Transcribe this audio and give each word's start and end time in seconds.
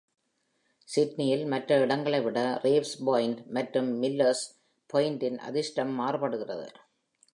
சிட்னியில் 0.87 1.43
மற்ற 1.45 1.77
இடங்களை 1.79 2.19
விட 2.21 2.39
டேவ்ஸ் 2.63 2.95
பாயிண்ட் 3.05 3.41
மற்றும் 3.47 4.01
மில்லர்ஸ் 4.01 4.45
பாயிண்டின் 4.93 5.37
அதிர்ஷ்டம் 5.37 5.93
மாறுபடுகிறது. 5.99 6.67